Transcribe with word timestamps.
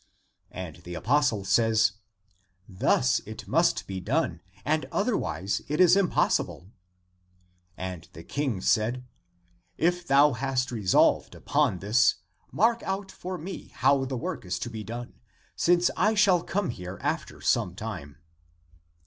And 0.49 0.77
the 0.77 0.95
apostle 0.95 1.45
says," 1.45 1.91
Thus 2.67 3.19
it 3.27 3.47
must 3.47 3.85
be 3.85 3.99
done, 3.99 4.41
and 4.65 4.87
otherwise 4.91 5.61
it 5.67 5.79
is 5.79 5.95
impos 5.95 6.41
sible." 6.43 6.71
And 7.77 8.09
the 8.13 8.23
King 8.23 8.61
said," 8.61 9.05
If 9.77 10.07
thou 10.07 10.33
hast 10.33 10.71
resolved 10.71 11.35
upon 11.35 11.77
this, 11.81 12.15
mark 12.51 12.81
out 12.81 13.11
for 13.11 13.37
me 13.37 13.67
how 13.75 14.03
the 14.05 14.17
work 14.17 14.43
is 14.43 14.57
to 14.61 14.71
be 14.71 14.83
done, 14.83 15.19
since 15.55 15.91
I 15.95 16.15
shall 16.15 16.41
come 16.41 16.71
here 16.71 16.97
after 17.03 17.39
some 17.39 17.75
time." 17.75 18.17